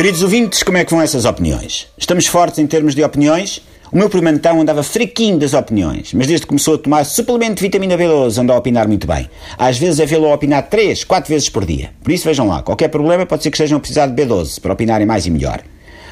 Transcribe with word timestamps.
Queridos 0.00 0.22
ouvintes, 0.22 0.62
como 0.62 0.78
é 0.78 0.84
que 0.86 0.90
vão 0.90 1.02
essas 1.02 1.26
opiniões? 1.26 1.86
Estamos 1.98 2.26
fortes 2.26 2.58
em 2.58 2.66
termos 2.66 2.94
de 2.94 3.04
opiniões? 3.04 3.60
O 3.92 3.98
meu 3.98 4.08
primentão 4.08 4.58
andava 4.58 4.82
fraquinho 4.82 5.38
das 5.38 5.52
opiniões, 5.52 6.14
mas 6.14 6.26
desde 6.26 6.46
que 6.46 6.48
começou 6.48 6.76
a 6.76 6.78
tomar 6.78 7.04
suplemento 7.04 7.56
de 7.56 7.60
vitamina 7.64 7.98
B12 7.98 8.38
andou 8.38 8.56
a 8.56 8.58
opinar 8.58 8.88
muito 8.88 9.06
bem. 9.06 9.28
Às 9.58 9.76
vezes 9.76 10.00
é 10.00 10.06
vê-lo 10.06 10.30
a 10.30 10.34
opinar 10.34 10.70
3, 10.70 11.04
4 11.04 11.28
vezes 11.28 11.50
por 11.50 11.66
dia. 11.66 11.90
Por 12.02 12.12
isso 12.12 12.24
vejam 12.24 12.48
lá, 12.48 12.62
qualquer 12.62 12.88
problema 12.88 13.26
pode 13.26 13.42
ser 13.42 13.50
que 13.50 13.58
estejam 13.58 13.76
a 13.76 13.80
precisar 13.80 14.06
de 14.06 14.14
B12 14.14 14.58
para 14.58 14.72
opinarem 14.72 15.06
mais 15.06 15.26
e 15.26 15.30
melhor. 15.30 15.60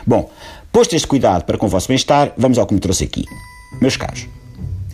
Bom, 0.07 0.30
posto 0.70 0.95
este 0.95 1.09
cuidado 1.09 1.45
para 1.45 1.57
com 1.57 1.64
o 1.64 1.70
vosso 1.70 1.89
bem-estar, 1.89 2.34
vamos 2.36 2.59
ao 2.59 2.66
que 2.66 2.75
me 2.75 2.80
trouxe 2.80 3.05
aqui. 3.05 3.25
Meus 3.80 3.96
caros, 3.96 4.27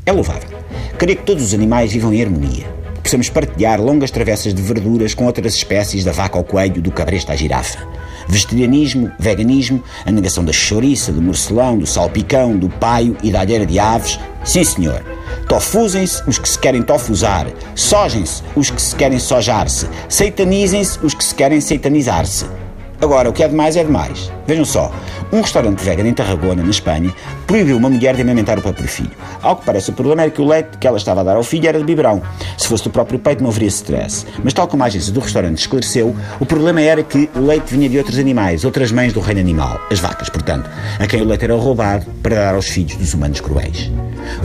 é 0.07 0.13
louvável. 0.13 0.51
Queria 0.97 1.17
que 1.17 1.25
todos 1.25 1.43
os 1.43 1.53
animais 1.53 1.93
vivam 1.93 2.15
em 2.15 2.23
harmonia. 2.23 2.84
Possamos 3.15 3.31
partilhar 3.31 3.81
longas 3.81 4.11
travessas 4.11 4.53
de 4.53 4.61
verduras 4.61 5.15
com 5.15 5.25
outras 5.25 5.55
espécies, 5.55 6.03
da 6.03 6.11
vaca 6.11 6.37
ao 6.37 6.43
coelho, 6.43 6.83
do 6.83 6.91
cabresto 6.91 7.31
à 7.31 7.37
girafa. 7.37 7.79
Vegetarianismo, 8.27 9.09
veganismo, 9.21 9.81
a 10.05 10.11
negação 10.11 10.45
da 10.45 10.53
chouriça, 10.53 11.13
do 11.13 11.23
morcelão, 11.23 11.79
do 11.79 11.87
salpicão, 11.87 12.57
do 12.57 12.69
paio 12.69 13.17
e 13.23 13.31
da 13.31 13.43
alheira 13.43 13.65
de 13.65 13.79
aves. 13.79 14.19
Sim, 14.43 14.65
senhor. 14.65 15.01
Tofusem-se 15.49 16.29
os 16.29 16.41
que 16.41 16.49
se 16.49 16.59
querem 16.59 16.83
tofusar. 16.83 17.47
Sojem-se 17.77 18.43
os 18.57 18.69
que 18.69 18.83
se 18.83 18.97
querem 18.97 19.21
sojar-se. 19.21 19.87
Seitanizem-se 20.09 20.99
os 21.01 21.15
que 21.15 21.23
se 21.23 21.37
querem 21.37 21.61
seitanizar-se. 21.61 22.64
Agora, 23.05 23.29
o 23.29 23.35
que 23.35 23.43
é 23.43 23.49
demais 23.49 23.77
é 23.77 23.85
demais. 23.85 24.33
Vejam 24.47 24.65
só, 24.65 24.91
um 25.31 25.43
restaurante 25.43 25.85
vegan 25.85 26.09
em 26.09 26.15
Tarragona, 26.15 26.63
na 26.63 26.71
Espanha, 26.71 27.13
proibiu 27.47 27.77
uma 27.77 27.91
mulher 27.91 28.17
de 28.17 28.23
amamentar 28.23 28.59
o 28.59 28.63
próprio 28.63 28.89
filho. 28.89 29.11
Ao 29.43 29.57
que 29.57 29.67
parece, 29.67 29.91
o 29.91 29.93
problema 29.93 30.23
era 30.23 30.31
que 30.31 30.41
o 30.41 30.49
leite 30.49 30.79
que 30.79 30.87
ela 30.87 30.97
estava 30.97 31.21
a 31.21 31.23
dar 31.23 31.37
ao 31.37 31.43
filho 31.43 31.69
era 31.69 31.79
de 31.79 31.85
biberão. 31.85 32.23
Se 32.57 32.67
fosse 32.67 32.85
do 32.85 32.89
próprio 32.89 33.19
peito, 33.19 33.43
não 33.43 33.51
haveria 33.51 33.69
stress. 33.69 34.25
Mas, 34.43 34.55
tal 34.55 34.67
como 34.67 34.83
a 34.83 34.87
agência 34.87 35.13
do 35.13 35.21
restaurante 35.21 35.59
esclareceu, 35.59 36.17
o 36.41 36.47
problema 36.47 36.81
era 36.81 37.03
que 37.03 37.29
o 37.35 37.41
leite 37.41 37.75
vinha 37.75 37.91
de 37.91 37.99
outros 37.99 38.19
animais, 38.19 38.65
outras 38.65 38.91
mães 38.91 39.13
do 39.13 39.21
reino 39.21 39.41
animal, 39.43 39.79
as 39.91 39.99
vacas, 39.99 40.31
portanto, 40.31 40.71
a 40.99 41.07
quem 41.07 41.21
o 41.21 41.27
leite 41.27 41.45
era 41.45 41.55
roubado 41.57 42.07
para 42.23 42.37
dar 42.37 42.55
aos 42.55 42.69
filhos 42.69 42.97
dos 42.97 43.13
humanos 43.13 43.39
cruéis. 43.39 43.93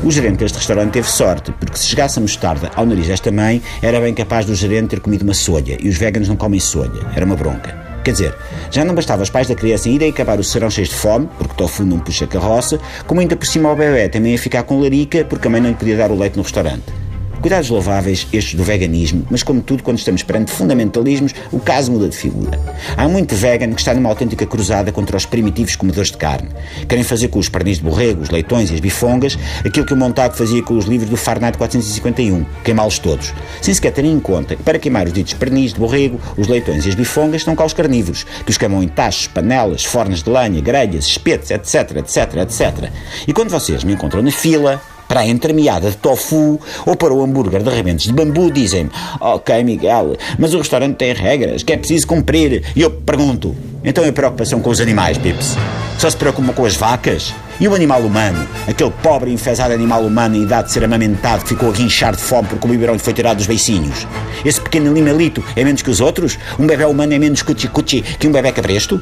O 0.03 0.11
gerente 0.11 0.39
deste 0.39 0.57
restaurante 0.57 0.91
teve 0.91 1.09
sorte, 1.09 1.53
porque 1.53 1.77
se 1.77 1.85
chegasse 1.85 2.19
a 2.19 2.21
mostarda 2.21 2.69
ao 2.75 2.85
nariz 2.85 3.07
desta 3.07 3.31
mãe, 3.31 3.61
era 3.81 4.01
bem 4.01 4.13
capaz 4.13 4.45
do 4.45 4.53
gerente 4.53 4.89
ter 4.89 4.99
comido 4.99 5.21
uma 5.21 5.33
solha, 5.33 5.77
e 5.79 5.87
os 5.87 5.95
veganos 5.95 6.27
não 6.27 6.35
comem 6.35 6.59
solha. 6.59 7.07
Era 7.15 7.25
uma 7.25 7.37
bronca. 7.37 7.88
Quer 8.09 8.13
dizer, 8.13 8.35
já 8.71 8.83
não 8.83 8.95
bastava 8.95 9.21
os 9.21 9.29
pais 9.29 9.47
da 9.47 9.53
criança 9.53 9.87
irem 9.87 10.09
acabar 10.09 10.39
o 10.39 10.43
serão 10.43 10.67
cheios 10.67 10.89
de 10.89 10.95
fome, 10.95 11.29
porque 11.37 11.53
tofu 11.53 11.85
não 11.85 11.99
puxa 11.99 12.25
carroça, 12.25 12.79
como 13.05 13.21
ainda 13.21 13.35
por 13.35 13.45
cima 13.45 13.71
o 13.71 13.75
bebê 13.75 14.09
também 14.09 14.31
ia 14.31 14.39
ficar 14.39 14.63
com 14.63 14.79
larica, 14.79 15.23
porque 15.25 15.47
a 15.47 15.51
mãe 15.51 15.61
não 15.61 15.69
lhe 15.69 15.75
podia 15.75 15.95
dar 15.95 16.09
o 16.09 16.17
leite 16.17 16.35
no 16.35 16.41
restaurante. 16.41 16.98
Cuidados 17.41 17.69
louváveis, 17.69 18.27
estes 18.33 18.53
do 18.55 18.63
veganismo, 18.63 19.25
mas 19.29 19.43
como 19.43 19.61
tudo, 19.61 19.81
quando 19.81 19.97
estamos 19.97 20.23
perante 20.23 20.51
fundamentalismos, 20.51 21.33
o 21.51 21.59
caso 21.59 21.91
muda 21.91 22.09
de 22.09 22.17
figura. 22.17 22.59
Há 22.97 23.07
muito 23.07 23.33
vegan 23.33 23.71
que 23.71 23.79
está 23.79 23.93
numa 23.93 24.09
autêntica 24.09 24.45
cruzada 24.45 24.91
contra 24.91 25.15
os 25.15 25.25
primitivos 25.25 25.75
comedores 25.77 26.11
de 26.11 26.17
carne. 26.17 26.49
Querem 26.87 27.03
fazer 27.03 27.29
com 27.29 27.39
os 27.39 27.47
pernis 27.47 27.77
de 27.77 27.83
borrego, 27.83 28.21
os 28.21 28.29
leitões 28.29 28.69
e 28.71 28.73
as 28.73 28.79
bifongas 28.81 29.37
aquilo 29.65 29.85
que 29.85 29.93
o 29.93 29.97
Montague 29.97 30.37
fazia 30.37 30.61
com 30.61 30.77
os 30.77 30.85
livros 30.85 31.09
do 31.09 31.15
Fahrenheit 31.15 31.57
451, 31.57 32.45
queimá-los 32.63 32.99
todos, 32.99 33.33
sem 33.61 33.73
sequer 33.73 33.93
terem 33.93 34.11
em 34.11 34.19
conta 34.19 34.55
que 34.55 34.63
para 34.63 34.77
queimar 34.77 35.07
os 35.07 35.13
ditos 35.13 35.33
pernis 35.33 35.73
de 35.73 35.79
borrego, 35.79 36.19
os 36.37 36.47
leitões 36.47 36.85
e 36.85 36.89
as 36.89 36.95
bifongas 36.95 37.41
estão 37.41 37.55
cá 37.55 37.65
os 37.65 37.73
carnívoros, 37.73 38.25
que 38.45 38.51
os 38.51 38.57
queimam 38.57 38.83
em 38.83 38.87
tachos, 38.87 39.27
panelas, 39.27 39.85
fornas 39.85 40.21
de 40.23 40.29
lenha, 40.29 40.61
grelhas, 40.61 41.05
espetos, 41.05 41.51
etc, 41.51 41.97
etc, 41.97 42.35
etc. 42.41 42.91
E 43.27 43.33
quando 43.33 43.49
vocês 43.49 43.83
me 43.83 43.93
encontram 43.93 44.21
na 44.21 44.31
fila, 44.31 44.81
para 45.09 45.21
a 45.21 45.27
entremeada 45.27 45.89
de 45.89 45.97
tofu 45.97 46.61
ou 46.85 46.95
para 46.95 47.11
o 47.11 47.23
hambúrguer 47.23 47.63
de 47.63 47.69
rebentos 47.71 48.05
de 48.05 48.13
bambu, 48.13 48.51
dizem-me: 48.51 48.91
Ok, 49.19 49.63
Miguel, 49.63 50.15
mas 50.37 50.53
o 50.53 50.59
restaurante 50.59 50.97
tem 50.97 51.13
regras 51.13 51.63
que 51.63 51.73
é 51.73 51.77
preciso 51.77 52.05
cumprir. 52.05 52.63
E 52.75 52.81
eu 52.81 52.91
pergunto: 52.91 53.55
então 53.83 54.07
a 54.07 54.11
preocupação 54.13 54.61
com 54.61 54.69
os 54.69 54.79
animais, 54.79 55.17
Pips? 55.17 55.57
Só 55.97 56.09
se 56.09 56.15
preocupam 56.15 56.53
com 56.53 56.63
as 56.63 56.75
vacas? 56.75 57.33
E 57.59 57.67
o 57.67 57.73
animal 57.75 58.01
humano? 58.01 58.47
Aquele 58.67 58.91
pobre 59.03 59.33
enfesado 59.33 59.73
animal 59.73 60.03
humano 60.03 60.35
em 60.35 60.43
idade 60.43 60.67
de 60.67 60.73
ser 60.73 60.83
amamentado 60.83 61.43
que 61.43 61.49
ficou 61.49 61.69
a 61.69 61.73
guinchar 61.73 62.15
de 62.15 62.21
fome 62.21 62.47
porque 62.47 62.65
o 62.65 62.69
biberão 62.69 62.93
lhe 62.93 62.99
foi 62.99 63.11
tirado 63.11 63.37
dos 63.37 63.47
beicinhos? 63.47 64.07
Esse 64.45 64.61
pequeno 64.61 64.89
animalito 64.91 65.43
é 65.55 65.63
menos 65.65 65.81
que 65.81 65.89
os 65.89 65.99
outros? 65.99 66.37
Um 66.57 66.67
bebê 66.67 66.85
humano 66.85 67.13
é 67.13 67.19
menos 67.19 67.41
cuchi-cuchi 67.41 68.01
que 68.01 68.27
um 68.27 68.31
bebê 68.31 68.51
cabresto? 68.51 69.01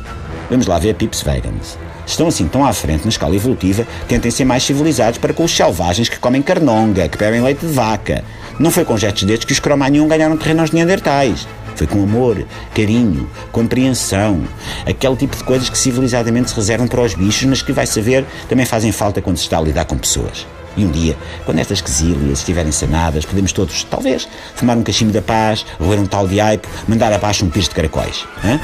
Vamos 0.49 0.65
lá 0.65 0.79
ver 0.79 0.95
Pips 0.95 1.21
Vegans 1.21 1.77
estão 2.07 2.27
assim 2.27 2.47
tão 2.47 2.65
à 2.65 2.73
frente 2.73 3.03
na 3.03 3.09
escala 3.09 3.35
evolutiva, 3.35 3.85
tentem 4.07 4.31
ser 4.31 4.45
mais 4.45 4.63
civilizados 4.63 5.19
para 5.19 5.33
com 5.33 5.43
os 5.43 5.55
selvagens 5.55 6.09
que 6.09 6.17
comem 6.17 6.41
carnonga, 6.41 7.07
que 7.07 7.17
bebem 7.17 7.41
leite 7.41 7.65
de 7.65 7.71
vaca. 7.71 8.23
Não 8.57 8.71
foi 8.71 8.83
com 8.83 8.97
gestos 8.97 9.23
destes 9.23 9.45
que 9.45 9.53
os 9.53 9.59
Cromagnon 9.59 10.07
ganharam 10.07 10.37
terreno 10.37 10.61
aos 10.61 10.71
neandertais. 10.71 11.47
Foi 11.75 11.85
com 11.85 12.01
amor, 12.01 12.43
carinho, 12.73 13.29
compreensão, 13.51 14.41
aquele 14.83 15.15
tipo 15.15 15.37
de 15.37 15.43
coisas 15.43 15.69
que 15.69 15.77
civilizadamente 15.77 16.49
se 16.49 16.55
reservam 16.55 16.87
para 16.87 17.01
os 17.01 17.13
bichos, 17.13 17.43
mas 17.43 17.61
que, 17.61 17.71
vai 17.71 17.85
saber, 17.85 18.25
também 18.49 18.65
fazem 18.65 18.91
falta 18.91 19.21
quando 19.21 19.37
se 19.37 19.43
está 19.43 19.59
a 19.59 19.61
lidar 19.61 19.85
com 19.85 19.95
pessoas. 19.95 20.47
E 20.75 20.83
um 20.83 20.89
dia, 20.89 21.15
quando 21.45 21.59
estas 21.59 21.79
quesílias 21.79 22.39
estiverem 22.39 22.71
sanadas, 22.71 23.25
podemos 23.25 23.51
todos, 23.51 23.83
talvez, 23.83 24.27
fumar 24.55 24.75
um 24.75 24.83
cachimbo 24.83 25.11
da 25.11 25.21
paz, 25.21 25.65
roer 25.79 25.99
um 25.99 26.05
tal 26.07 26.27
de 26.27 26.39
aipo, 26.39 26.67
mandar 26.87 27.13
abaixo 27.13 27.45
um 27.45 27.49
pires 27.49 27.69
de 27.69 27.75
caracóis. 27.75 28.25
Hã? 28.43 28.59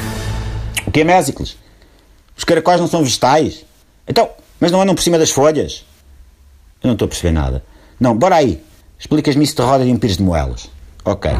O 0.85 0.91
que 0.91 1.01
é 1.01 1.03
Mésicles? 1.03 1.62
Os 2.35 2.43
caracóis 2.43 2.79
não 2.79 2.87
são 2.87 3.03
vegetais? 3.03 3.65
Então, 4.07 4.29
mas 4.59 4.71
não 4.71 4.81
andam 4.81 4.95
por 4.95 5.01
cima 5.01 5.17
das 5.17 5.31
folhas? 5.31 5.85
Eu 6.81 6.87
não 6.87 6.93
estou 6.93 7.05
a 7.05 7.09
perceber 7.09 7.31
nada. 7.31 7.63
Não, 7.99 8.17
bora 8.17 8.35
aí. 8.35 8.61
Explicas-me 8.99 9.43
isso 9.43 9.55
de 9.55 9.61
roda 9.61 9.85
de 9.85 9.91
um 9.91 9.97
pires 9.97 10.17
de 10.17 10.23
moelas. 10.23 10.69
Ok. 11.05 11.31